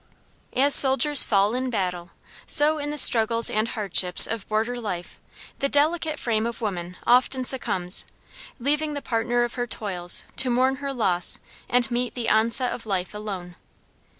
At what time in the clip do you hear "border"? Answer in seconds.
4.47-4.81